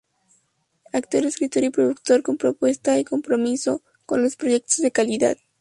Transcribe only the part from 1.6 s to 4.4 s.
y productor, con propuesta y compromiso con los